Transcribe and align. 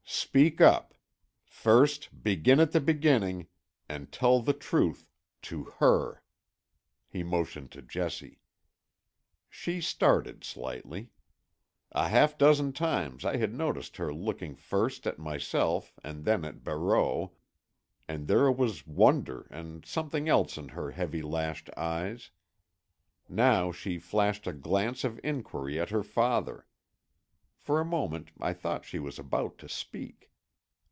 Speak 0.13 0.59
up. 0.61 0.93
First 1.45 2.23
begin 2.23 2.59
at 2.59 2.71
the 2.73 2.79
beginning, 2.81 3.47
and 3.89 4.11
tell 4.11 4.41
the 4.41 4.53
truth—to 4.53 5.63
her." 5.79 6.21
He 7.09 7.23
motioned 7.23 7.71
to 7.71 7.81
Jessie. 7.81 8.39
She 9.49 9.81
started 9.81 10.43
slightly. 10.43 11.09
A 11.93 12.07
half 12.09 12.37
dozen 12.37 12.71
times 12.71 13.25
I 13.25 13.37
had 13.37 13.53
noticed 13.53 13.97
her 13.97 14.13
looking 14.13 14.55
first 14.55 15.05
at 15.07 15.17
myself 15.19 15.93
and 16.03 16.23
then 16.23 16.45
at 16.45 16.63
Barreau, 16.63 17.33
and 18.07 18.27
there 18.27 18.51
was 18.51 18.85
wonder 18.87 19.47
and 19.49 19.85
something 19.85 20.29
else 20.29 20.57
in 20.57 20.69
her 20.69 20.91
heavy 20.91 21.21
lashed 21.21 21.69
eyes. 21.75 22.31
Now 23.27 23.71
she 23.73 23.97
flashed 23.97 24.45
a 24.47 24.53
glance 24.53 25.03
of 25.03 25.19
inquiry 25.23 25.79
at 25.79 25.89
her 25.89 26.03
father. 26.03 26.67
For 27.57 27.79
a 27.79 27.85
moment 27.85 28.31
I 28.39 28.53
thought 28.53 28.85
she 28.85 28.97
was 28.97 29.19
about 29.19 29.59
to 29.59 29.69
speak. 29.69 30.29